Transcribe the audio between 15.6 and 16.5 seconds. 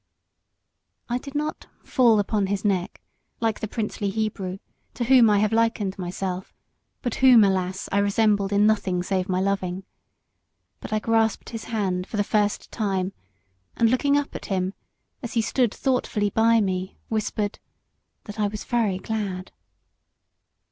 thoughtfully